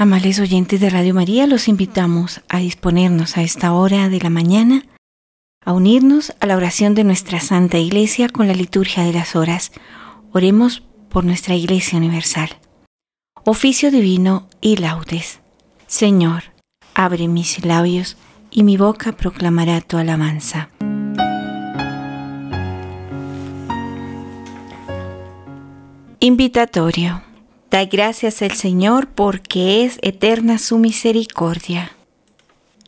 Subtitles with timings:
[0.00, 4.84] Amables oyentes de Radio María, los invitamos a disponernos a esta hora de la mañana
[5.64, 9.72] a unirnos a la oración de nuestra Santa Iglesia con la liturgia de las horas.
[10.30, 12.48] Oremos por nuestra Iglesia Universal.
[13.44, 15.40] Oficio divino y laudes.
[15.88, 16.44] Señor,
[16.94, 18.16] abre mis labios
[18.52, 20.70] y mi boca proclamará tu alabanza.
[26.20, 27.27] Invitatorio.
[27.70, 31.92] Da gracias al Señor porque es eterna su misericordia.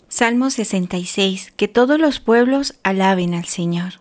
[0.09, 1.53] Salmo 66.
[1.55, 4.01] Que todos los pueblos alaben al Señor.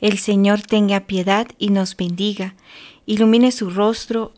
[0.00, 2.56] El Señor tenga piedad y nos bendiga,
[3.06, 4.34] ilumine su rostro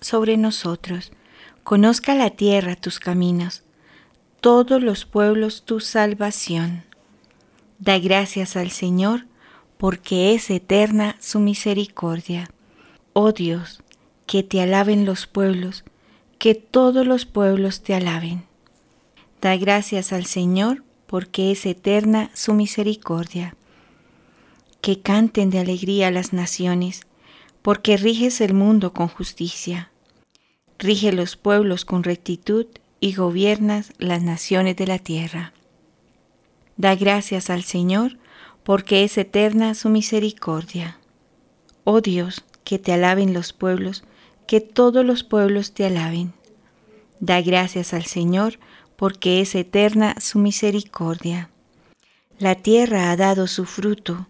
[0.00, 1.12] sobre nosotros,
[1.62, 3.62] conozca la tierra tus caminos,
[4.40, 6.82] todos los pueblos tu salvación.
[7.78, 9.26] Da gracias al Señor
[9.76, 12.48] porque es eterna su misericordia.
[13.12, 13.82] Oh Dios,
[14.26, 15.84] que te alaben los pueblos,
[16.38, 18.44] que todos los pueblos te alaben.
[19.40, 23.56] Da gracias al Señor, porque es eterna su misericordia.
[24.80, 27.06] Que canten de alegría las naciones,
[27.62, 29.90] porque riges el mundo con justicia.
[30.78, 32.66] Rige los pueblos con rectitud
[33.00, 35.52] y gobiernas las naciones de la tierra.
[36.76, 38.18] Da gracias al Señor,
[38.62, 40.98] porque es eterna su misericordia.
[41.84, 44.02] Oh Dios, que te alaben los pueblos,
[44.46, 46.32] que todos los pueblos te alaben.
[47.20, 48.58] Da gracias al Señor,
[48.96, 51.50] porque es eterna su misericordia.
[52.38, 54.26] La tierra ha dado su fruto,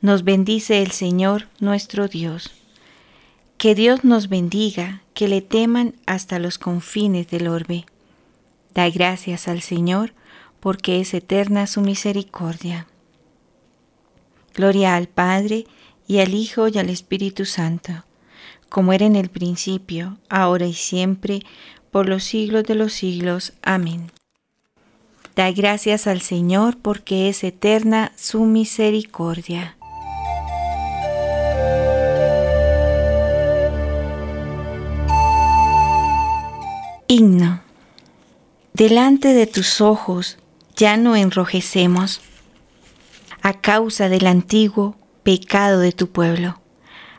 [0.00, 2.50] nos bendice el Señor nuestro Dios.
[3.58, 7.84] Que Dios nos bendiga, que le teman hasta los confines del orbe.
[8.74, 10.14] Da gracias al Señor,
[10.60, 12.86] porque es eterna su misericordia.
[14.54, 15.66] Gloria al Padre,
[16.06, 18.04] y al Hijo, y al Espíritu Santo
[18.70, 21.42] como era en el principio, ahora y siempre,
[21.90, 23.52] por los siglos de los siglos.
[23.62, 24.12] Amén.
[25.34, 29.76] Da gracias al Señor porque es eterna su misericordia.
[37.08, 37.60] Himno.
[38.72, 40.38] Delante de tus ojos
[40.76, 42.20] ya no enrojecemos
[43.42, 44.94] a causa del antiguo
[45.24, 46.59] pecado de tu pueblo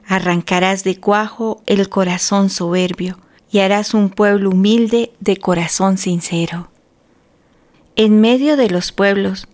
[0.08, 3.18] arrancarás de cuajo el corazón soberbio
[3.52, 6.70] y harás un pueblo humilde de corazón sincero.
[7.96, 9.48] En medio de los pueblos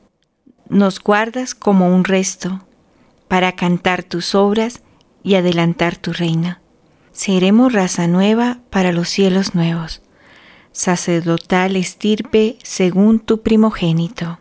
[0.70, 2.62] nos guardas como un resto
[3.28, 4.82] para cantar tus obras
[5.24, 6.62] y adelantar tu reina.
[7.12, 10.02] Seremos raza nueva para los cielos nuevos,
[10.72, 14.40] sacerdotal estirpe según tu primogénito.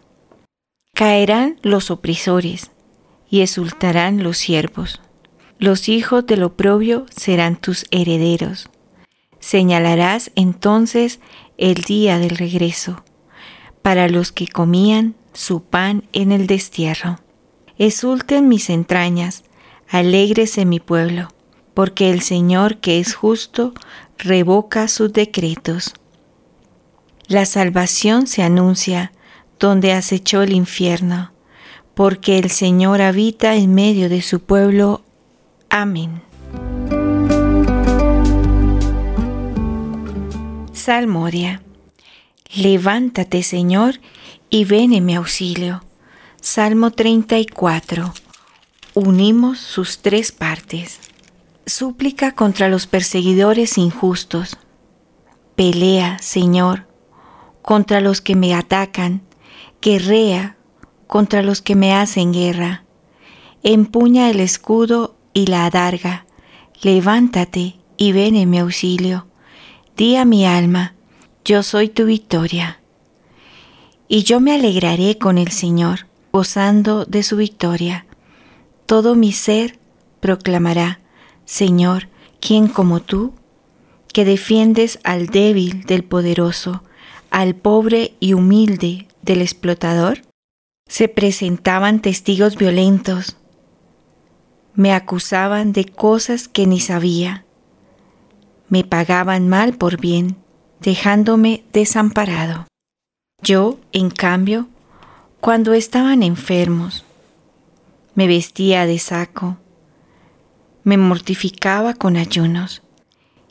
[0.95, 2.71] Caerán los opresores
[3.31, 5.01] y exultarán los siervos
[5.59, 8.69] los hijos del oprobio serán tus herederos.
[9.39, 11.21] Señalarás entonces
[11.57, 13.05] el día del regreso,
[13.83, 17.21] para los que comían su pan en el destierro.
[17.79, 19.45] Exulten mis entrañas,
[19.89, 21.29] alégrese mi pueblo,
[21.75, 23.73] porque el Señor que es justo
[24.19, 25.95] revoca sus decretos.
[27.29, 29.13] La salvación se anuncia
[29.59, 31.33] donde acechó el infierno,
[31.95, 35.06] porque el Señor habita en medio de su pueblo
[35.71, 36.23] Amén.
[40.73, 41.63] Salmodia.
[42.55, 44.01] Levántate, Señor,
[44.51, 45.83] y ven en mi auxilio.
[46.41, 48.15] Salmo 34.
[48.95, 51.01] Unimos sus tres partes.
[51.67, 54.57] Súplica contra los perseguidores injustos.
[55.57, 56.87] Pelea, Señor,
[57.63, 59.23] contra los que me atacan.
[59.83, 60.57] Guerrea
[61.09, 62.85] contra los que me hacen guerra.
[63.63, 66.25] Empuña el escudo y la adarga,
[66.81, 69.27] levántate y ven en mi auxilio.
[69.95, 70.95] Di a mi alma,
[71.45, 72.81] yo soy tu victoria.
[74.09, 78.07] Y yo me alegraré con el Señor, gozando de su victoria.
[78.87, 79.79] Todo mi ser
[80.21, 81.01] proclamará,
[81.45, 82.09] Señor,
[82.41, 83.35] ¿quién como tú?
[84.15, 86.83] que defiendes al débil del poderoso,
[87.29, 90.23] al pobre y humilde del explotador?
[90.89, 93.37] Se presentaban testigos violentos,
[94.77, 97.45] me acusaban de cosas que ni sabía.
[98.69, 100.37] Me pagaban mal por bien,
[100.81, 102.67] dejándome desamparado.
[103.43, 104.69] Yo, en cambio,
[105.41, 107.05] cuando estaban enfermos,
[108.15, 109.57] me vestía de saco,
[110.85, 112.83] me mortificaba con ayunos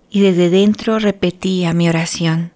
[0.10, 2.52] y desde dentro repetía mi oración.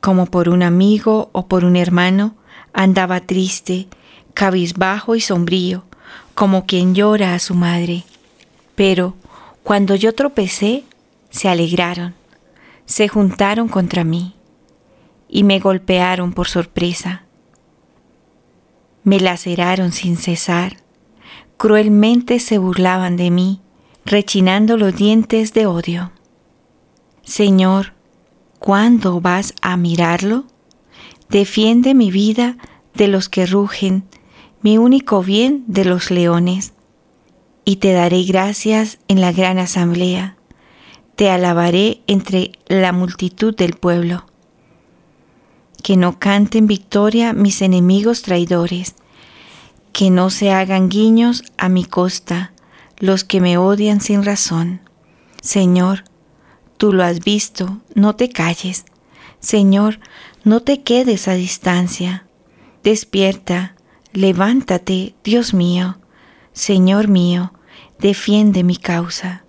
[0.00, 2.36] Como por un amigo o por un hermano,
[2.72, 3.88] andaba triste,
[4.34, 5.84] cabizbajo y sombrío,
[6.34, 8.04] como quien llora a su madre.
[8.74, 9.14] Pero
[9.62, 10.84] cuando yo tropecé,
[11.30, 12.14] se alegraron,
[12.84, 14.34] se juntaron contra mí
[15.28, 17.24] y me golpearon por sorpresa.
[19.04, 20.76] Me laceraron sin cesar,
[21.56, 23.60] cruelmente se burlaban de mí,
[24.04, 26.12] rechinando los dientes de odio.
[27.22, 27.94] Señor,
[28.58, 30.44] ¿cuándo vas a mirarlo?
[31.28, 32.58] Defiende mi vida
[32.94, 34.04] de los que rugen,
[34.62, 36.72] mi único bien de los leones.
[37.64, 40.36] Y te daré gracias en la gran asamblea,
[41.16, 44.26] te alabaré entre la multitud del pueblo.
[45.82, 48.94] Que no canten victoria mis enemigos traidores,
[49.92, 52.52] que no se hagan guiños a mi costa
[52.98, 54.80] los que me odian sin razón.
[55.40, 56.04] Señor,
[56.78, 58.84] tú lo has visto, no te calles.
[59.40, 59.98] Señor,
[60.44, 62.26] no te quedes a distancia.
[62.84, 63.74] Despierta,
[64.12, 65.98] levántate, Dios mío.
[66.52, 67.52] Señor mío,
[67.98, 69.44] defiende mi causa.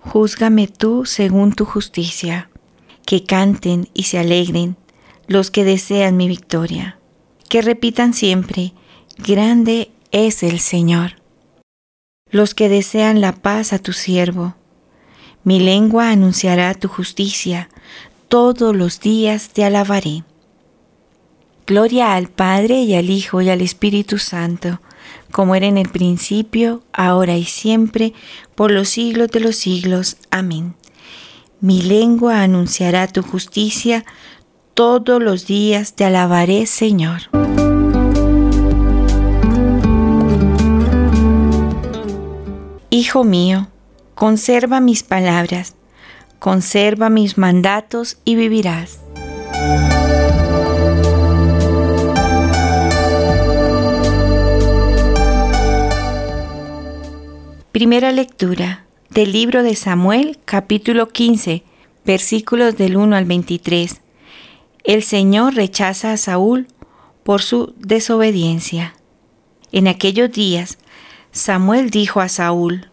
[0.00, 2.50] Júzgame tú según tu justicia.
[3.04, 4.76] Que canten y se alegren
[5.26, 6.98] los que desean mi victoria.
[7.48, 8.72] Que repitan siempre,
[9.18, 11.16] grande es el Señor.
[12.30, 14.54] Los que desean la paz a tu siervo.
[15.42, 17.68] Mi lengua anunciará tu justicia,
[18.28, 20.24] todos los días te alabaré.
[21.70, 24.80] Gloria al Padre y al Hijo y al Espíritu Santo,
[25.30, 28.12] como era en el principio, ahora y siempre,
[28.56, 30.16] por los siglos de los siglos.
[30.32, 30.74] Amén.
[31.60, 34.04] Mi lengua anunciará tu justicia,
[34.74, 37.20] todos los días te alabaré, Señor.
[42.90, 43.68] Hijo mío,
[44.16, 45.76] conserva mis palabras,
[46.40, 48.98] conserva mis mandatos y vivirás.
[57.72, 61.62] Primera lectura del libro de Samuel, capítulo 15,
[62.04, 64.00] versículos del 1 al 23
[64.84, 66.66] el Señor rechaza a Saúl
[67.22, 68.94] por su desobediencia.
[69.72, 70.78] En aquellos días,
[71.32, 72.90] Samuel dijo a Saúl,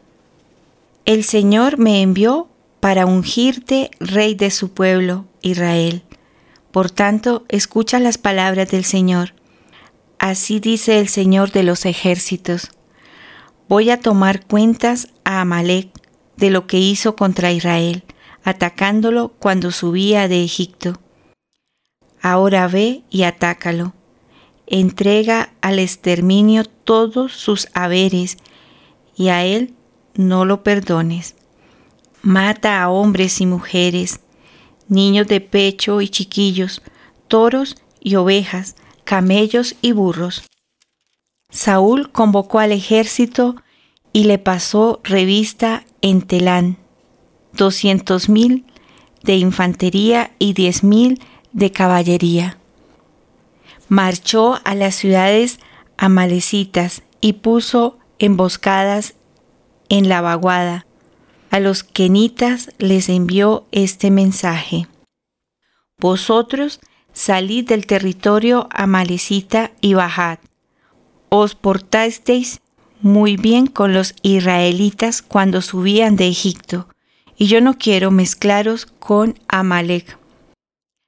[1.06, 6.04] El Señor me envió para ungirte rey de su pueblo, Israel.
[6.72, 9.34] Por tanto, escucha las palabras del Señor.
[10.20, 12.72] Así dice el Señor de los ejércitos.
[13.70, 15.90] Voy a tomar cuentas a Amalek
[16.38, 18.04] de lo que hizo contra Israel,
[18.44, 21.00] atacándolo cuando subía de Egipto
[22.22, 23.94] Ahora ve y atácalo.
[24.66, 28.38] Entrega al exterminio todos sus haberes
[29.16, 29.76] y a él
[30.16, 31.36] no lo perdones.
[32.22, 34.20] Mata a hombres y mujeres,
[34.90, 36.82] niños de pecho y chiquillos,
[37.28, 38.76] toros y ovejas,
[39.06, 40.44] camellos y burros.
[41.58, 43.56] Saúl convocó al ejército
[44.14, 46.78] y le pasó revista en Telán,
[47.52, 48.68] doscientos mil
[49.24, 51.20] de infantería y diez mil
[51.54, 52.60] de caballería.
[53.90, 55.60] Marchó a las ciudades
[55.98, 59.16] amalecitas y puso emboscadas
[59.90, 60.86] en la vaguada.
[61.50, 64.86] A los kenitas les envió este mensaje.
[65.98, 66.80] Vosotros
[67.14, 70.38] salid del territorio amalecita y bajad.
[71.30, 72.62] Os portasteis
[73.02, 76.88] muy bien con los israelitas cuando subían de Egipto,
[77.36, 80.18] y yo no quiero mezclaros con Amalek.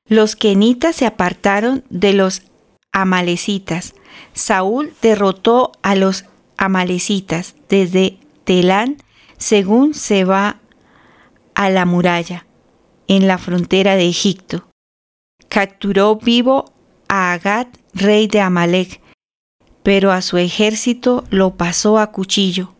[0.08, 2.44] Los kenitas se apartaron de los
[2.92, 3.94] amalecitas.
[4.34, 6.26] Saúl derrotó a los
[6.58, 8.98] amalecitas desde Telán
[9.38, 10.60] según se va
[11.56, 12.46] a la muralla,
[13.08, 14.70] en la frontera de Egipto.
[15.48, 16.74] Capturó vivo
[17.08, 19.02] a Agad, rey de Amalek,
[19.84, 22.74] pero a su ejército lo pasó a cuchillo.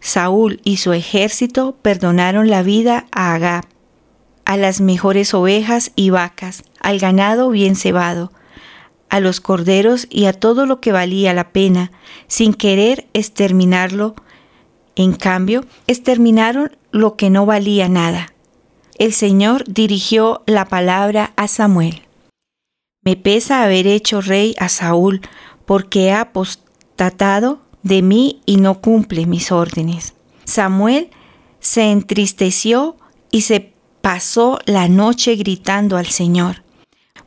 [0.00, 3.64] Saúl y su ejército perdonaron la vida a Agab
[4.48, 8.32] a las mejores ovejas y vacas, al ganado bien cebado,
[9.10, 11.92] a los corderos y a todo lo que valía la pena,
[12.28, 14.14] sin querer exterminarlo.
[14.96, 18.32] En cambio, exterminaron lo que no valía nada.
[18.96, 22.04] El Señor dirigió la palabra a Samuel.
[23.04, 25.20] Me pesa haber hecho rey a Saúl,
[25.68, 30.14] porque ha apostatado de mí y no cumple mis órdenes.
[30.44, 31.10] Samuel
[31.60, 32.96] se entristeció
[33.30, 36.62] y se pasó la noche gritando al Señor.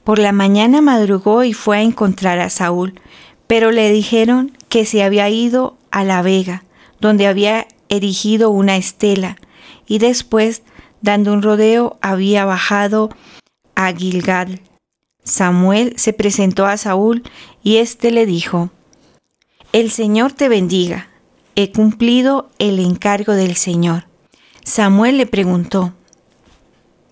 [0.03, 2.99] Por la mañana madrugó y fue a encontrar a Saúl,
[3.45, 6.63] pero le dijeron que se había ido a la vega,
[6.99, 9.37] donde había erigido una estela,
[9.85, 10.63] y después,
[11.01, 13.11] dando un rodeo, había bajado
[13.75, 14.61] a Gilgal.
[15.23, 17.23] Samuel se presentó a Saúl
[17.63, 18.71] y éste le dijo,
[19.71, 21.09] El Señor te bendiga,
[21.55, 24.05] he cumplido el encargo del Señor.
[24.63, 25.93] Samuel le preguntó,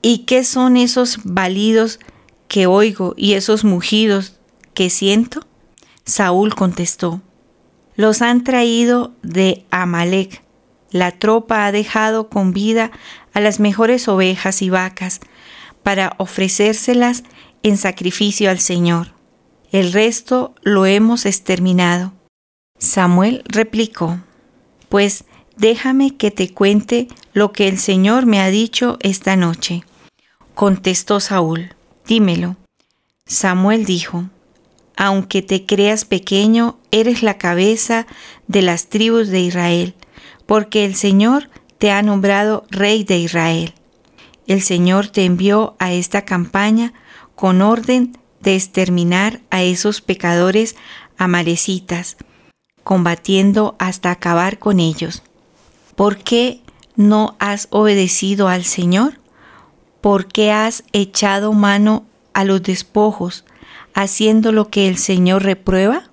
[0.02, 2.00] ¿Y qué son esos balidos
[2.48, 4.38] que oigo y esos mugidos
[4.74, 5.46] que siento?
[6.06, 7.22] Saúl contestó,
[7.96, 10.42] los han traído de Amalek.
[10.90, 12.92] La tropa ha dejado con vida
[13.34, 15.20] a las mejores ovejas y vacas
[15.84, 17.24] para ofrecérselas
[17.64, 19.14] en sacrificio al Señor.
[19.72, 22.14] El resto lo hemos exterminado.
[22.80, 24.20] Samuel replicó,
[24.88, 25.26] Pues
[25.58, 29.84] déjame que te cuente lo que el Señor me ha dicho esta noche.
[30.56, 31.76] Contestó Saúl,
[32.08, 32.56] dímelo.
[33.26, 34.30] Samuel dijo,
[34.96, 38.08] Aunque te creas pequeño, eres la cabeza
[38.48, 39.94] de las tribus de Israel,
[40.46, 43.74] porque el Señor te ha nombrado rey de Israel.
[44.48, 46.94] El Señor te envió a esta campaña
[47.40, 50.76] con orden de exterminar a esos pecadores
[51.18, 52.18] amarecitas,
[52.84, 55.24] combatiendo hasta acabar con ellos.
[55.96, 56.60] ¿Por qué
[56.98, 59.22] no has obedecido al Señor?
[60.02, 63.46] ¿Por qué has echado mano a los despojos,
[63.94, 66.10] haciendo lo que el Señor reprueba?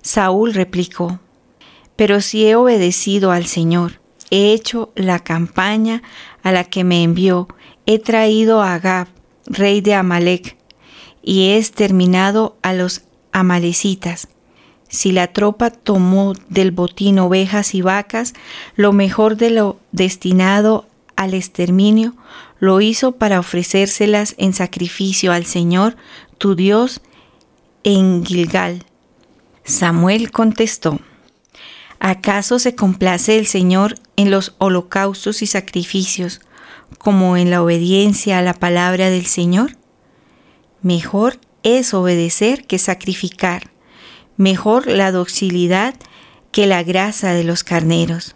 [0.00, 1.20] Saúl replicó,
[1.94, 6.02] pero si he obedecido al Señor, he hecho la campaña
[6.42, 7.48] a la que me envió,
[7.84, 9.08] he traído a Agab,
[9.52, 10.56] rey de Amalek,
[11.22, 14.28] y he exterminado a los amalecitas.
[14.88, 18.34] Si la tropa tomó del botín ovejas y vacas,
[18.76, 22.14] lo mejor de lo destinado al exterminio,
[22.58, 25.96] lo hizo para ofrecérselas en sacrificio al Señor,
[26.38, 27.00] tu Dios,
[27.84, 28.84] en Gilgal.
[29.64, 31.00] Samuel contestó,
[31.98, 36.40] ¿acaso se complace el Señor en los holocaustos y sacrificios,
[36.98, 39.76] como en la obediencia a la palabra del Señor?
[40.82, 43.70] Mejor es obedecer que sacrificar,
[44.36, 45.94] mejor la docilidad
[46.50, 48.34] que la grasa de los carneros.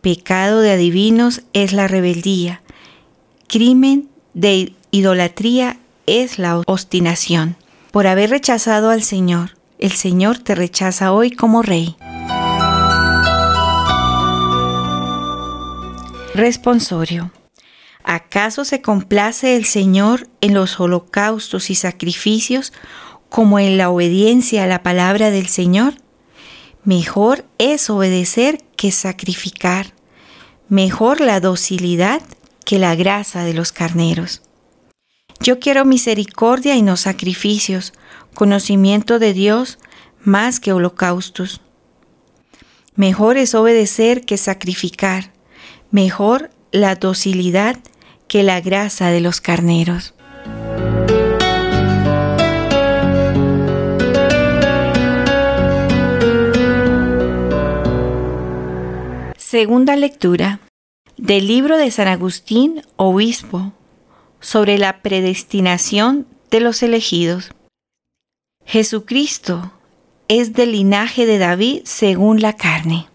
[0.00, 2.62] Pecado de adivinos es la rebeldía,
[3.48, 7.56] crimen de idolatría es la obstinación.
[7.90, 11.96] Por haber rechazado al Señor, el Señor te rechaza hoy como rey.
[16.34, 17.32] Responsorio.
[18.08, 22.72] ¿Acaso se complace el Señor en los holocaustos y sacrificios
[23.28, 25.94] como en la obediencia a la palabra del Señor?
[26.84, 29.92] Mejor es obedecer que sacrificar,
[30.68, 32.22] mejor la docilidad
[32.64, 34.40] que la grasa de los carneros.
[35.40, 37.92] Yo quiero misericordia y no sacrificios,
[38.34, 39.80] conocimiento de Dios
[40.22, 41.60] más que holocaustos.
[42.94, 45.32] Mejor es obedecer que sacrificar,
[45.90, 47.78] mejor la docilidad
[48.28, 50.14] que la grasa de los carneros.
[59.36, 60.60] Segunda lectura
[61.16, 63.72] del libro de San Agustín, obispo,
[64.40, 67.52] sobre la predestinación de los elegidos.
[68.64, 69.72] Jesucristo
[70.28, 73.08] es del linaje de David según la carne,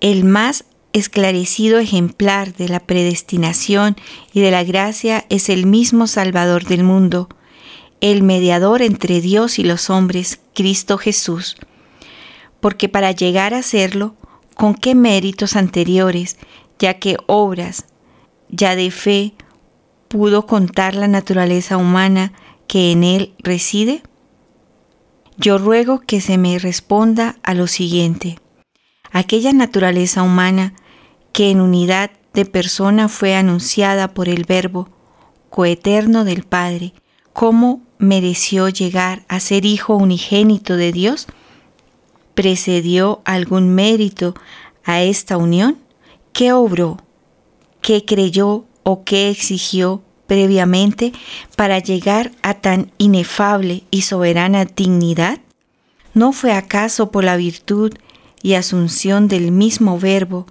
[0.00, 3.96] el más esclarecido ejemplar de la predestinación
[4.32, 7.28] y de la gracia es el mismo Salvador del mundo,
[8.00, 11.56] el mediador entre Dios y los hombres, Cristo Jesús.
[12.60, 14.14] Porque para llegar a serlo,
[14.54, 16.38] ¿con qué méritos anteriores,
[16.78, 17.86] ya que obras
[18.48, 19.34] ya de fe,
[20.06, 22.32] pudo contar la naturaleza humana
[22.68, 24.04] que en él reside?
[25.38, 28.38] Yo ruego que se me responda a lo siguiente.
[29.10, 30.74] Aquella naturaleza humana
[31.34, 34.88] que en unidad de persona fue anunciada por el Verbo
[35.50, 36.94] coeterno del Padre,
[37.32, 41.26] ¿cómo mereció llegar a ser Hijo unigénito de Dios?
[42.36, 44.34] ¿Precedió algún mérito
[44.84, 45.78] a esta unión?
[46.32, 46.98] ¿Qué obró?
[47.80, 51.12] ¿Qué creyó o qué exigió previamente
[51.56, 55.40] para llegar a tan inefable y soberana dignidad?
[56.14, 57.92] ¿No fue acaso por la virtud
[58.40, 60.46] y asunción del mismo Verbo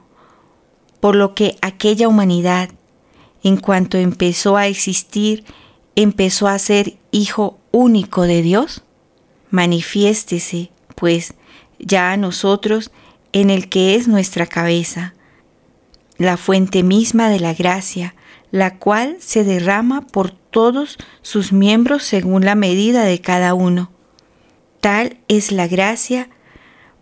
[1.04, 2.70] por lo que aquella humanidad,
[3.44, 5.44] en cuanto empezó a existir,
[5.98, 8.84] empezó a ser hijo único de Dios?
[9.50, 11.34] Manifiéstese, pues,
[11.78, 12.90] ya a nosotros
[13.34, 15.14] en el que es nuestra cabeza,
[16.18, 18.16] la fuente misma de la gracia,
[18.52, 23.92] la cual se derrama por todos sus miembros según la medida de cada uno.
[24.80, 26.30] Tal es la gracia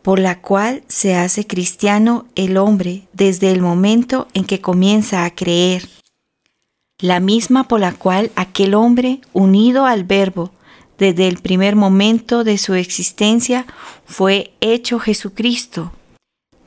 [0.01, 5.36] por la cual se hace cristiano el hombre desde el momento en que comienza a
[5.36, 5.88] creer,
[7.00, 10.51] la misma por la cual aquel hombre, unido al Verbo,
[10.98, 13.65] desde el primer momento de su existencia,
[14.05, 15.91] fue hecho Jesucristo,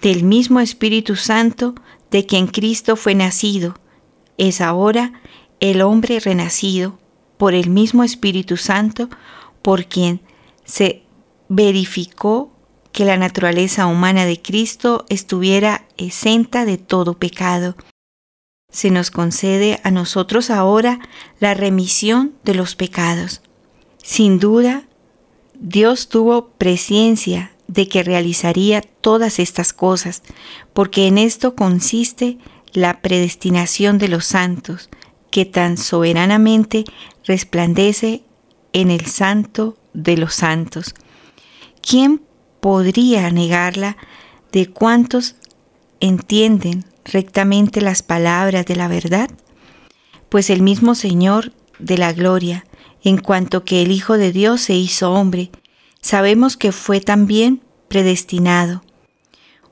[0.02, 1.74] del mismo Espíritu Santo
[2.10, 3.76] de quien Cristo fue nacido,
[4.36, 5.12] es ahora
[5.60, 6.98] el hombre renacido
[7.36, 9.08] por el mismo Espíritu Santo,
[9.62, 10.20] por quien
[10.64, 11.02] se
[11.48, 12.53] verificó
[12.94, 17.74] que la naturaleza humana de Cristo estuviera exenta de todo pecado.
[18.70, 21.00] Se nos concede a nosotros ahora
[21.40, 23.42] la remisión de los pecados.
[24.00, 24.84] Sin duda,
[25.58, 30.22] Dios tuvo presencia de que realizaría todas estas cosas,
[30.72, 32.38] porque en esto consiste
[32.72, 34.88] la predestinación de los santos,
[35.32, 36.84] que tan soberanamente
[37.24, 38.22] resplandece
[38.72, 40.94] en el santo de los santos.
[41.82, 42.22] ¿Quién
[42.64, 43.98] podría negarla
[44.50, 45.34] de cuantos
[46.00, 49.28] entienden rectamente las palabras de la verdad?
[50.30, 52.64] Pues el mismo Señor de la gloria,
[53.02, 55.50] en cuanto que el Hijo de Dios se hizo hombre,
[56.00, 58.82] sabemos que fue también predestinado.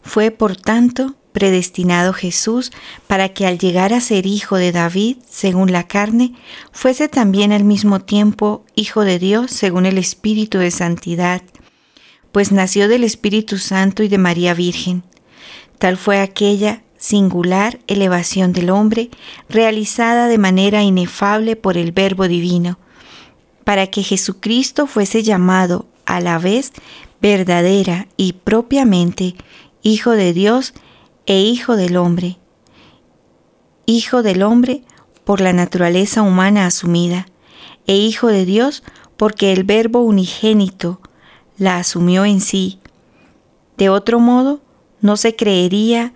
[0.03, 2.73] Fue, por tanto, predestinado Jesús
[3.07, 6.35] para que al llegar a ser hijo de David, según la carne,
[6.73, 11.41] fuese también al mismo tiempo hijo de Dios, según el Espíritu de Santidad
[12.33, 15.05] pues nació del Espíritu Santo y de María Virgen.
[15.79, 19.11] Tal fue aquella singular elevación del hombre
[19.49, 22.79] realizada de manera inefable por el Verbo Divino,
[23.65, 26.73] para que Jesucristo fuese llamado a la vez
[27.21, 29.35] verdadera y propiamente
[29.83, 30.75] Hijo de Dios
[31.27, 32.39] e Hijo del hombre.
[33.87, 34.83] Hijo del hombre
[35.25, 37.27] por la naturaleza humana asumida,
[37.87, 38.85] e Hijo de Dios
[39.17, 41.01] porque el Verbo unigénito
[41.57, 42.79] la asumió en sí.
[43.77, 44.61] De otro modo,
[45.01, 46.13] no se creería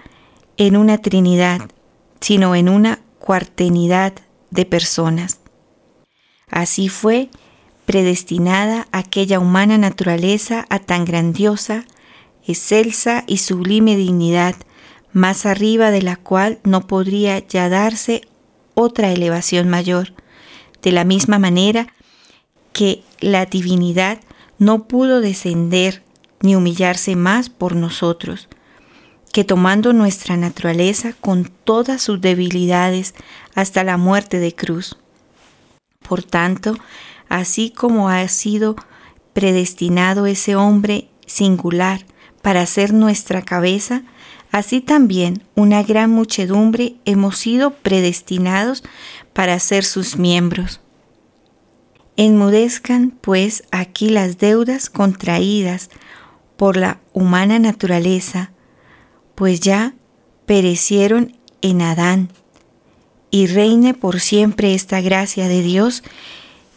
[0.56, 1.60] en una Trinidad,
[2.20, 4.14] sino en una cuartenidad
[4.50, 5.40] de personas.
[6.48, 7.28] Así fue
[7.84, 11.84] predestinada aquella humana naturaleza a tan grandiosa,
[12.46, 14.54] excelsa y sublime dignidad,
[15.12, 18.22] más arriba de la cual no podría ya darse
[18.74, 20.12] otra elevación mayor,
[20.82, 21.88] de la misma manera
[22.72, 24.18] que la divinidad
[24.58, 26.02] no pudo descender
[26.40, 28.48] ni humillarse más por nosotros,
[29.32, 33.14] que tomando nuestra naturaleza con todas sus debilidades
[33.54, 34.96] hasta la muerte de cruz.
[36.06, 36.76] Por tanto,
[37.28, 38.76] así como ha sido
[39.32, 42.06] predestinado ese hombre singular
[42.40, 44.04] para ser nuestra cabeza,
[44.52, 48.84] así también una gran muchedumbre hemos sido predestinados
[49.32, 50.80] para ser sus miembros.
[52.16, 55.90] Enmudezcan, pues, aquí las deudas contraídas
[56.56, 58.52] por la humana naturaleza,
[59.34, 59.94] pues ya
[60.46, 62.30] perecieron en Adán,
[63.30, 66.02] y reine por siempre esta gracia de Dios,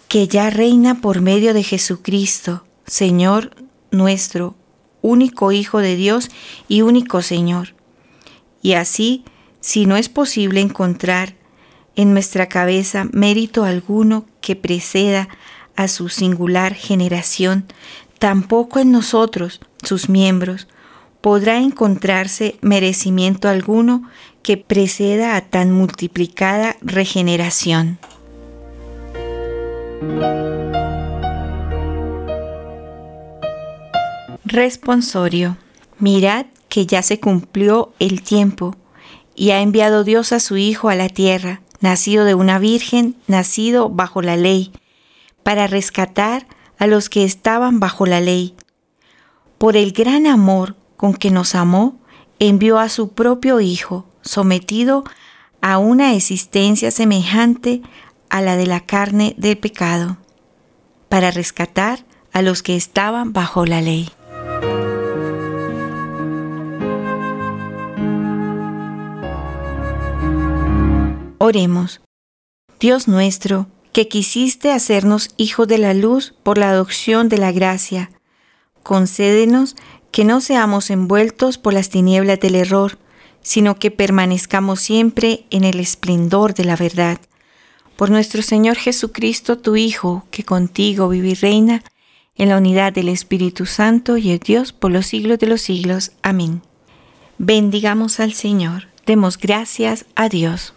[0.09, 3.55] que ya reina por medio de Jesucristo, Señor
[3.91, 4.55] nuestro,
[5.01, 6.29] único Hijo de Dios
[6.67, 7.75] y único Señor.
[8.61, 9.23] Y así,
[9.61, 11.35] si no es posible encontrar
[11.99, 15.27] en nuestra cabeza mérito alguno que preceda
[15.75, 17.65] a su singular generación,
[18.19, 20.69] tampoco en nosotros, sus miembros,
[21.19, 24.09] podrá encontrarse merecimiento alguno
[24.43, 27.99] que preceda a tan multiplicada regeneración.
[34.45, 35.57] Responsorio.
[35.97, 38.77] Mirad que ya se cumplió el tiempo
[39.35, 43.89] y ha enviado Dios a su Hijo a la tierra nacido de una virgen, nacido
[43.89, 44.71] bajo la ley,
[45.43, 48.55] para rescatar a los que estaban bajo la ley.
[49.57, 51.99] Por el gran amor con que nos amó,
[52.39, 55.03] envió a su propio Hijo, sometido
[55.61, 57.81] a una existencia semejante
[58.29, 60.17] a la de la carne del pecado,
[61.09, 64.09] para rescatar a los que estaban bajo la ley.
[71.49, 71.99] Oremos.
[72.79, 78.11] Dios nuestro, que quisiste hacernos hijos de la luz por la adopción de la gracia,
[78.83, 79.75] concédenos
[80.11, 82.99] que no seamos envueltos por las tinieblas del error,
[83.41, 87.19] sino que permanezcamos siempre en el esplendor de la verdad.
[87.95, 91.83] Por nuestro Señor Jesucristo, tu Hijo, que contigo vive y reina,
[92.35, 96.11] en la unidad del Espíritu Santo y el Dios por los siglos de los siglos.
[96.21, 96.61] Amén.
[97.39, 98.83] Bendigamos al Señor.
[99.07, 100.75] Demos gracias a Dios.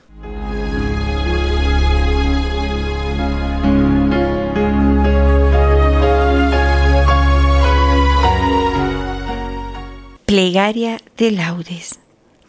[10.32, 12.00] Plegaria de laudes.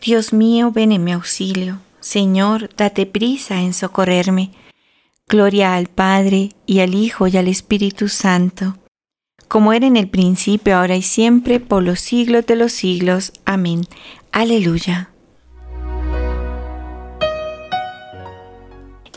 [0.02, 1.82] Dios mío, ven en mi auxilio.
[2.00, 4.52] Señor, date prisa en socorrerme.
[5.28, 8.78] Gloria al Padre, y al Hijo, y al Espíritu Santo,
[9.50, 13.34] como era en el principio, ahora y siempre, por los siglos de los siglos.
[13.44, 13.82] Amén.
[14.32, 15.10] Aleluya.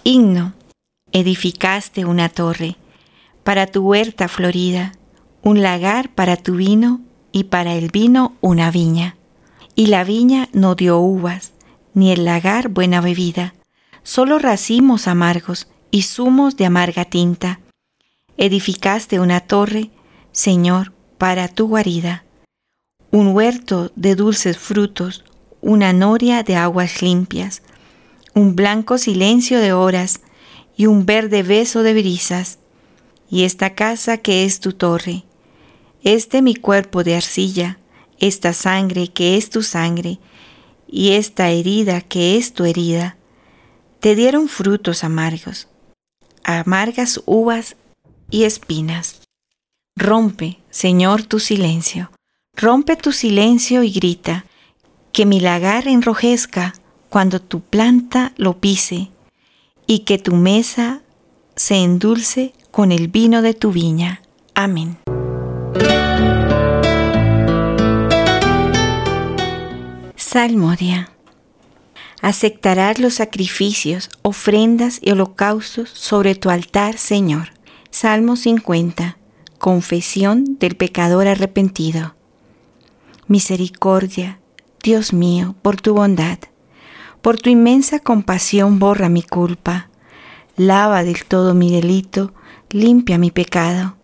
[0.03, 0.55] Himno.
[1.13, 2.75] Edificaste una torre
[3.45, 4.93] para tu huerta florida,
[5.43, 9.17] un lagar para tu vino y para el vino una viña.
[9.75, 11.53] Y la viña no dio uvas,
[11.95, 13.55] ni el lagar buena bebida,
[14.03, 17.61] solo racimos amargos y zumos de amarga tinta.
[18.37, 19.91] Edificaste una torre,
[20.33, 22.25] Señor, para tu guarida,
[23.11, 25.25] un huerto de dulces frutos,
[25.63, 27.63] una noria de aguas limpias,
[28.35, 30.21] un blanco silencio de horas
[30.77, 32.59] y un verde beso de brisas,
[33.31, 35.25] y esta casa que es tu torre,
[36.03, 37.79] este mi cuerpo de arcilla,
[38.19, 40.19] esta sangre que es tu sangre,
[40.89, 43.17] y esta herida que es tu herida,
[44.01, 45.69] te dieron frutos amargos,
[46.45, 47.77] amargas uvas
[48.31, 49.23] y espinas.
[49.97, 52.11] Rompe, Señor, tu silencio,
[52.55, 54.45] rompe tu silencio y grita,
[55.13, 56.75] que mi lagar enrojezca
[57.09, 59.11] cuando tu planta lo pise,
[59.87, 61.03] y que tu mesa
[61.55, 64.21] se endulce con el vino de tu viña.
[64.55, 64.99] Amén.
[70.37, 71.11] Salmodia.
[72.21, 77.53] Aceptarás los sacrificios, ofrendas y holocaustos sobre tu altar, Señor.
[77.91, 79.17] Salmo 50.
[79.59, 82.17] Confesión del pecador arrepentido.
[83.29, 84.39] Misericordia,
[84.83, 86.39] Dios mío, por tu bondad.
[87.23, 89.89] Por tu inmensa compasión borra mi culpa.
[90.57, 92.35] Lava del todo mi delito,
[92.69, 93.97] limpia mi pecado.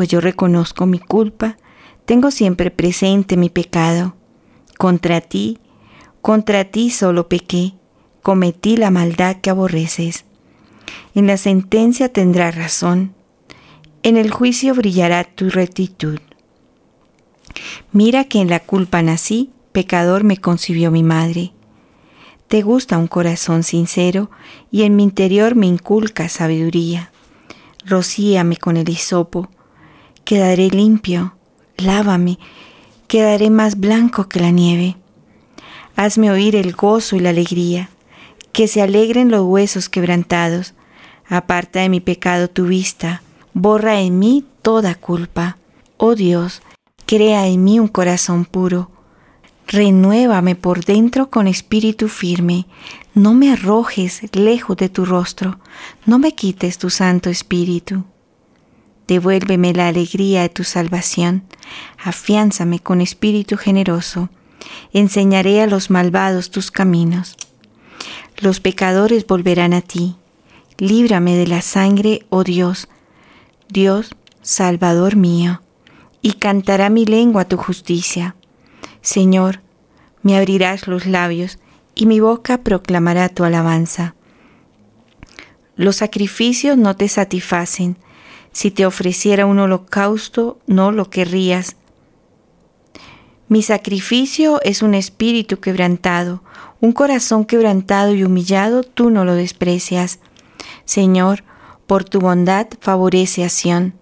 [0.00, 1.58] Pues yo reconozco mi culpa,
[2.06, 4.14] tengo siempre presente mi pecado.
[4.78, 5.58] Contra ti,
[6.22, 7.74] contra ti solo pequé,
[8.22, 10.24] cometí la maldad que aborreces.
[11.14, 13.12] En la sentencia tendrás razón,
[14.02, 16.18] en el juicio brillará tu rectitud.
[17.92, 21.52] Mira que en la culpa nací, pecador me concibió mi madre.
[22.48, 24.30] Te gusta un corazón sincero
[24.70, 27.12] y en mi interior me inculca sabiduría.
[27.84, 29.50] Rocíame con el hisopo,
[30.30, 31.34] quedaré limpio,
[31.76, 32.38] lávame,
[33.08, 34.96] quedaré más blanco que la nieve.
[35.96, 37.90] Hazme oír el gozo y la alegría,
[38.52, 40.74] que se alegren los huesos quebrantados.
[41.28, 43.22] Aparta de mi pecado tu vista,
[43.54, 45.58] borra en mí toda culpa.
[45.96, 46.62] Oh Dios,
[47.06, 48.88] crea en mí un corazón puro.
[49.66, 52.66] Renuévame por dentro con espíritu firme.
[53.14, 55.58] No me arrojes lejos de tu rostro,
[56.06, 58.04] no me quites tu santo espíritu.
[59.10, 61.42] Devuélveme la alegría de tu salvación,
[61.98, 64.30] afiánzame con espíritu generoso
[64.92, 67.36] enseñaré a los malvados tus caminos.
[68.38, 70.14] Los pecadores volverán a ti.
[70.78, 72.86] Líbrame de la sangre, oh Dios,
[73.68, 75.60] Dios, Salvador mío,
[76.22, 78.36] y cantará mi lengua tu justicia.
[79.02, 79.60] Señor,
[80.22, 81.58] me abrirás los labios,
[81.96, 84.14] y mi boca proclamará tu alabanza.
[85.74, 87.98] Los sacrificios no te satisfacen.
[88.52, 91.76] Si te ofreciera un holocausto, no lo querrías.
[93.48, 96.42] Mi sacrificio es un espíritu quebrantado,
[96.80, 100.20] un corazón quebrantado y humillado, tú no lo desprecias.
[100.84, 101.44] Señor,
[101.86, 103.94] por tu bondad favorece a Sión.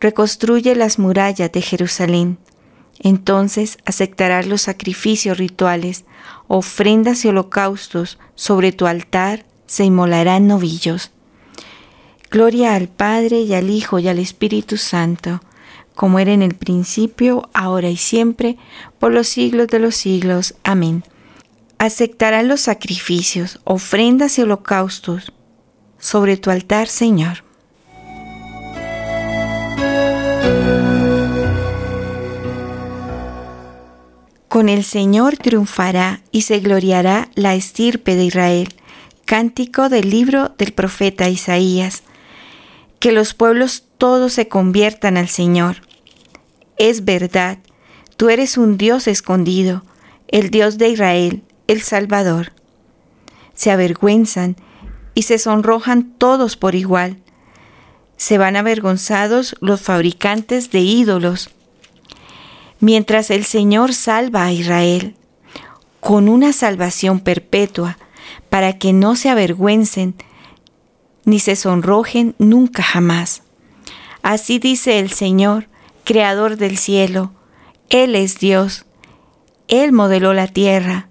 [0.00, 2.38] Reconstruye las murallas de Jerusalén.
[2.98, 6.04] Entonces aceptarás los sacrificios rituales,
[6.48, 11.10] ofrendas y holocaustos, sobre tu altar se inmolarán novillos.
[12.30, 15.40] Gloria al Padre y al Hijo y al Espíritu Santo
[15.96, 18.58] como era en el principio, ahora y siempre,
[19.00, 20.54] por los siglos de los siglos.
[20.62, 21.02] Amén.
[21.78, 25.32] Aceptarán los sacrificios, ofrendas y holocaustos
[25.98, 27.44] sobre tu altar, Señor.
[34.48, 38.68] Con el Señor triunfará y se gloriará la estirpe de Israel.
[39.24, 42.02] Cántico del libro del profeta Isaías.
[43.06, 45.76] Que los pueblos todos se conviertan al Señor
[46.76, 47.58] es verdad,
[48.16, 49.84] tú eres un Dios escondido,
[50.26, 52.50] el Dios de Israel, el Salvador.
[53.54, 54.56] Se avergüenzan
[55.14, 57.18] y se sonrojan todos por igual.
[58.16, 61.50] Se van avergonzados los fabricantes de ídolos.
[62.80, 65.14] Mientras el Señor salva a Israel
[66.00, 67.98] con una salvación perpetua,
[68.50, 70.16] para que no se avergüencen
[71.26, 73.42] ni se sonrojen nunca jamás.
[74.22, 75.68] Así dice el Señor,
[76.04, 77.32] creador del cielo.
[77.90, 78.86] Él es Dios.
[79.68, 81.08] Él modeló la tierra,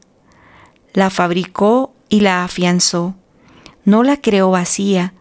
[0.94, 3.16] la fabricó y la afianzó.
[3.84, 5.14] No la creó vacía,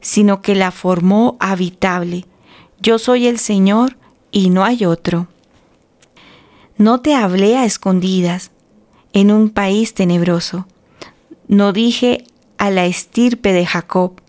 [0.00, 2.26] sino que la formó habitable.
[2.80, 3.96] Yo soy el Señor
[4.32, 5.28] y no hay otro.
[6.76, 8.50] No te hablé a escondidas
[9.12, 10.66] en un país tenebroso.
[11.46, 12.24] No dije
[12.58, 14.20] a la estirpe de Jacob,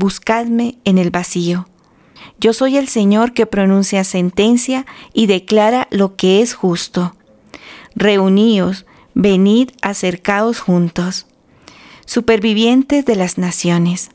[0.00, 1.68] buscadme en el vacío.
[2.40, 7.14] Yo soy el Señor que pronuncia sentencia y declara lo que es justo.
[7.94, 11.26] Reuníos, venid, acercaos juntos,
[12.06, 14.10] supervivientes de las naciones.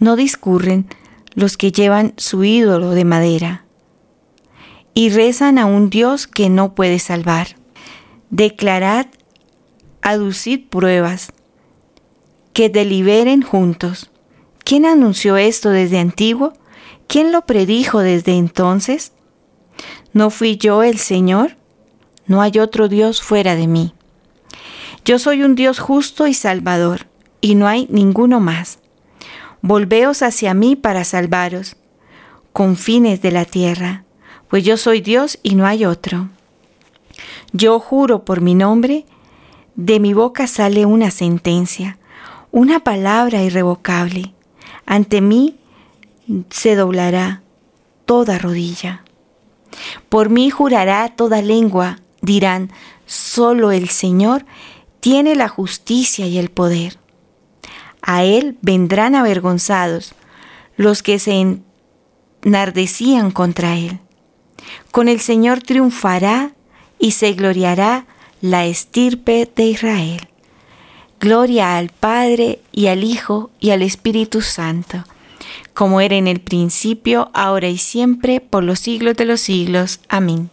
[0.00, 0.88] No discurren
[1.34, 3.64] los que llevan su ídolo de madera
[4.92, 7.56] y rezan a un Dios que no puede salvar.
[8.30, 9.06] Declarad,
[10.02, 11.32] aducid pruebas,
[12.52, 14.10] que deliberen juntos.
[14.68, 16.52] ¿Quién anunció esto desde antiguo?
[17.06, 19.12] ¿Quién lo predijo desde entonces?
[20.12, 21.56] ¿No fui yo el Señor?
[22.26, 23.94] No hay otro Dios fuera de mí.
[25.06, 27.06] Yo soy un Dios justo y salvador,
[27.40, 28.80] y no hay ninguno más.
[29.62, 31.76] Volveos hacia mí para salvaros,
[32.52, 34.04] confines de la tierra,
[34.50, 36.28] pues yo soy Dios y no hay otro.
[37.54, 39.06] Yo juro por mi nombre,
[39.76, 41.98] de mi boca sale una sentencia,
[42.50, 44.34] una palabra irrevocable.
[44.90, 45.54] Ante mí
[46.48, 47.42] se doblará
[48.06, 49.04] toda rodilla.
[50.08, 52.72] Por mí jurará toda lengua, dirán,
[53.04, 54.46] solo el Señor
[55.00, 56.98] tiene la justicia y el poder.
[58.00, 60.14] A Él vendrán avergonzados
[60.78, 61.58] los que se
[62.42, 63.98] enardecían contra Él.
[64.90, 66.52] Con el Señor triunfará
[66.98, 68.06] y se gloriará
[68.40, 70.28] la estirpe de Israel.
[71.20, 75.04] Gloria al Padre y al Hijo y al Espíritu Santo,
[75.74, 80.00] como era en el principio, ahora y siempre, por los siglos de los siglos.
[80.08, 80.50] Amén.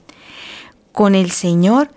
[0.92, 1.92] Con el Señor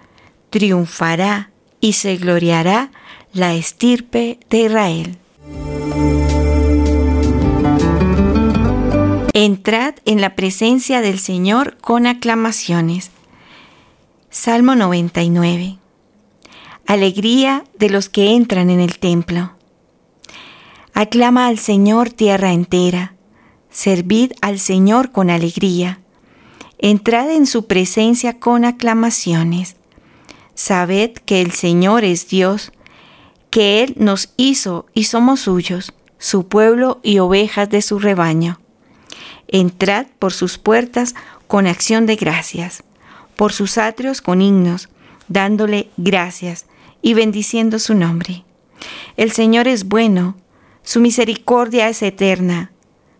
[0.51, 1.51] triunfará
[1.81, 2.91] y se gloriará
[3.33, 5.19] la estirpe de Israel.
[9.33, 13.13] Entrad en la presencia del Señor con aclamaciones.
[14.31, 15.79] Salmo 99.
[16.89, 19.53] Alegría de los que entran en el templo.
[20.95, 23.15] Aclama al Señor tierra entera.
[23.71, 26.01] Servid al Señor con alegría.
[26.79, 29.77] Entrad en su presencia con aclamaciones.
[30.55, 32.73] Sabed que el Señor es Dios,
[33.51, 38.61] que Él nos hizo y somos suyos, su pueblo y ovejas de su rebaño.
[39.47, 41.15] Entrad por sus puertas
[41.49, 42.83] con acción de gracias,
[43.37, 44.89] por sus atrios con himnos,
[45.29, 46.65] dándole gracias
[47.03, 48.45] y bendiciendo su nombre.
[49.17, 50.37] El Señor es bueno,
[50.83, 52.73] su misericordia es eterna,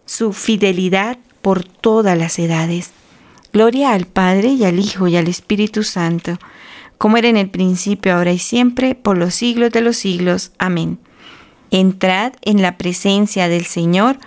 [0.07, 2.93] su fidelidad por todas las edades.
[3.53, 6.39] Gloria al Padre y al Hijo y al Espíritu Santo,
[6.99, 10.53] como era en el principio, ahora y siempre, por los siglos de los siglos.
[10.59, 10.99] Amén.
[11.71, 14.19] Entrad en la presencia del Señor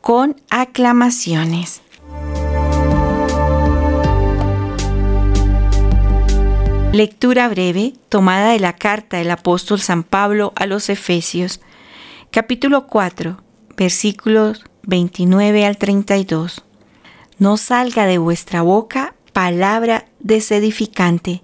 [0.00, 1.82] con aclamaciones.
[6.92, 11.60] Lectura breve tomada de la carta del apóstol San Pablo a los Efesios,
[12.30, 13.36] capítulo 4,
[13.76, 16.64] versículos 29 al 32.
[17.38, 21.42] No salga de vuestra boca palabra desedificante,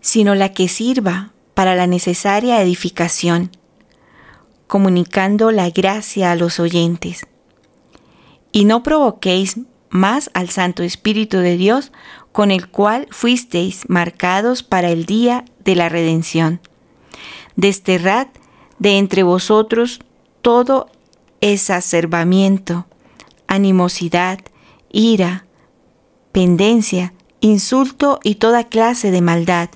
[0.00, 3.52] sino la que sirva para la necesaria edificación,
[4.66, 7.28] comunicando la gracia a los oyentes
[8.50, 9.56] y no provoquéis
[9.92, 11.92] más al Santo Espíritu de Dios,
[12.32, 16.60] con el cual fuisteis marcados para el día de la redención.
[17.56, 18.28] Desterrad
[18.78, 20.00] de entre vosotros
[20.40, 20.90] todo
[21.42, 22.86] exacerbamiento,
[23.46, 24.40] animosidad,
[24.90, 25.44] ira,
[26.32, 29.68] pendencia, insulto y toda clase de maldad.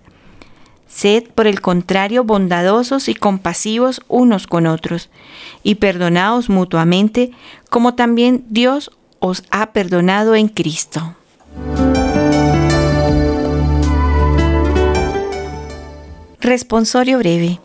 [0.89, 5.11] Sed, por el contrario, bondadosos y compasivos unos con otros,
[5.63, 7.33] y perdonaos mutuamente,
[7.69, 8.93] como también Dios
[9.27, 11.15] os ha perdonado en Cristo.
[16.41, 17.61] Responsorio breve.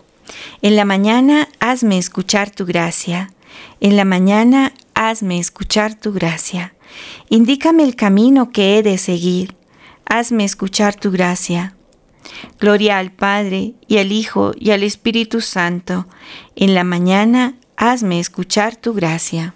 [0.62, 3.32] En la mañana hazme escuchar tu gracia.
[3.80, 6.74] En la mañana hazme escuchar tu gracia.
[7.30, 9.56] Indícame el camino que he de seguir.
[10.06, 11.76] Hazme escuchar tu gracia.
[12.60, 16.08] Gloria al Padre y al Hijo y al Espíritu Santo.
[16.56, 19.54] En la mañana hazme escuchar tu gracia.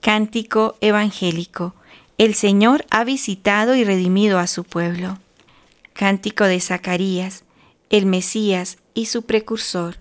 [0.00, 1.74] Cántico Evangélico.
[2.16, 5.18] El Señor ha visitado y redimido a su pueblo.
[5.92, 7.44] Cántico de Zacarías,
[7.90, 9.98] el Mesías y su precursor.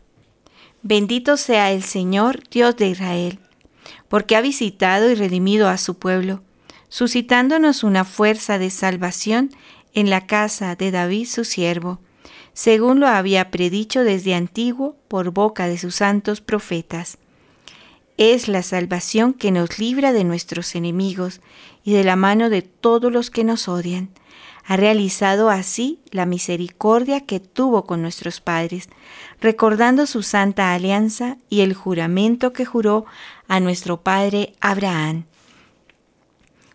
[0.83, 3.39] Bendito sea el Señor, Dios de Israel,
[4.07, 6.43] porque ha visitado y redimido a su pueblo,
[6.87, 9.49] suscitándonos una fuerza de salvación
[9.93, 11.99] en la casa de David su siervo,
[12.53, 17.17] según lo había predicho desde antiguo por boca de sus santos profetas
[18.19, 21.39] es la salvación que nos libra de nuestros enemigos
[21.85, 24.09] y de la mano de todos los que nos odian,
[24.65, 28.89] ha realizado así la misericordia que tuvo con nuestros padres,
[29.39, 33.05] recordando su santa alianza y el juramento que juró
[33.47, 35.23] a nuestro padre Abraham,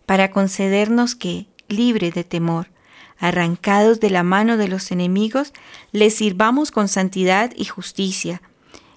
[0.07, 2.69] para concedernos que, libre de temor,
[3.19, 5.53] arrancados de la mano de los enemigos,
[5.91, 8.41] les sirvamos con santidad y justicia,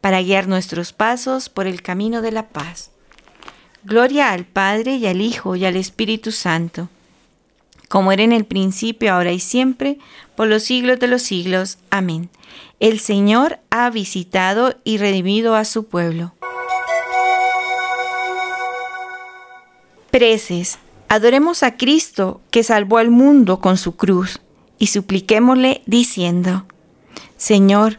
[0.00, 2.90] para guiar nuestros pasos por el camino de la paz.
[3.84, 6.88] Gloria al Padre y al Hijo y al Espíritu Santo,
[7.88, 9.98] como era en el principio, ahora y siempre,
[10.36, 11.78] por los siglos de los siglos.
[11.90, 12.30] Amén.
[12.78, 16.34] El Señor ha visitado y redimido a su pueblo.
[20.10, 20.78] Preces.
[21.08, 24.40] Adoremos a Cristo que salvó al mundo con su cruz
[24.78, 26.66] y supliquémosle diciendo,
[27.36, 27.98] Señor,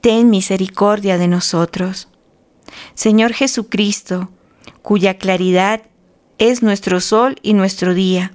[0.00, 2.08] ten misericordia de nosotros.
[2.94, 4.30] Señor Jesucristo,
[4.82, 5.82] cuya claridad
[6.38, 8.32] es nuestro sol y nuestro día.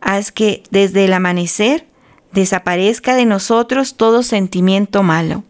[0.00, 1.86] Haz que desde el amanecer
[2.32, 5.44] desaparezca de nosotros todo sentimiento malo.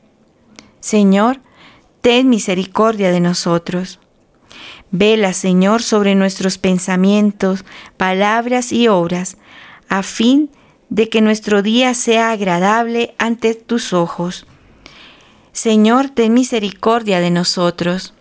[0.81, 1.41] Señor,
[2.01, 3.99] ten misericordia de nosotros.
[4.93, 7.65] Vela, Señor, sobre nuestros pensamientos,
[7.97, 9.37] palabras y obras,
[9.89, 10.51] a fin
[10.89, 14.47] de que nuestro día sea agradable ante tus ojos.
[15.57, 18.13] Señor, ten misericordia de nosotros.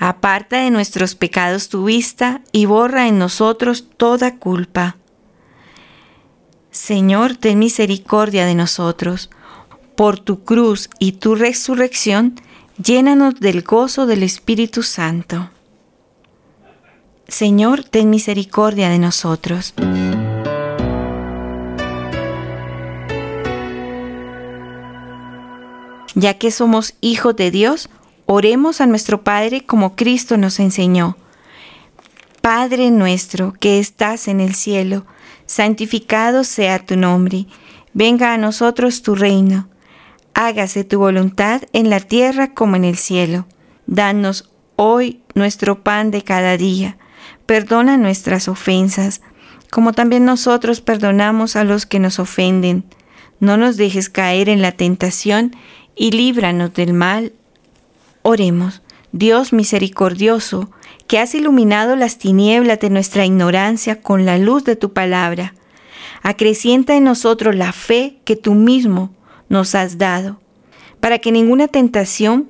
[0.00, 4.96] Aparta de nuestros pecados tu vista y borra en nosotros toda culpa.
[6.72, 9.30] Señor, ten misericordia de nosotros.
[9.94, 12.34] Por tu cruz y tu resurrección,
[12.82, 15.50] llénanos del gozo del Espíritu Santo.
[17.28, 19.72] Señor, ten misericordia de nosotros.
[26.14, 27.88] Ya que somos hijos de Dios,
[28.26, 31.16] Oremos a nuestro Padre como Cristo nos enseñó.
[32.40, 35.04] Padre nuestro que estás en el cielo,
[35.46, 37.46] santificado sea tu nombre,
[37.92, 39.68] venga a nosotros tu reino,
[40.32, 43.46] hágase tu voluntad en la tierra como en el cielo.
[43.86, 46.96] Danos hoy nuestro pan de cada día,
[47.44, 49.20] perdona nuestras ofensas,
[49.70, 52.84] como también nosotros perdonamos a los que nos ofenden.
[53.38, 55.54] No nos dejes caer en la tentación
[55.96, 57.32] y líbranos del mal.
[58.22, 60.70] Oremos, Dios misericordioso,
[61.06, 65.54] que has iluminado las tinieblas de nuestra ignorancia con la luz de tu palabra.
[66.22, 69.14] Acrecienta en nosotros la fe que tú mismo
[69.48, 70.40] nos has dado,
[71.00, 72.48] para que ninguna tentación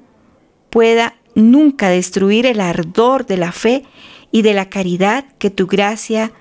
[0.71, 3.85] pueda nunca destruir el ardor de la fe
[4.31, 6.33] y de la caridad que tu gracia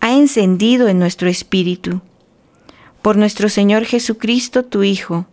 [0.00, 2.02] ha encendido en nuestro espíritu.
[3.00, 5.26] Por nuestro Señor Jesucristo, tu Hijo,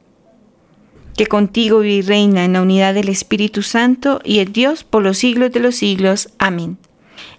[1.21, 5.03] que contigo vive y reina en la unidad del Espíritu Santo y el Dios por
[5.03, 6.29] los siglos de los siglos.
[6.39, 6.79] Amén.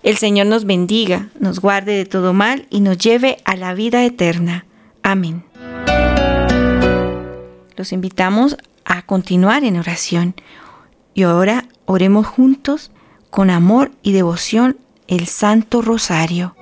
[0.04, 4.04] El Señor nos bendiga, nos guarde de todo mal y nos lleve a la vida
[4.04, 4.66] eterna.
[5.02, 5.42] Amén.
[7.76, 10.36] Los invitamos a continuar en oración
[11.12, 12.92] y ahora oremos juntos
[13.30, 14.76] con amor y devoción
[15.08, 16.54] el Santo Rosario.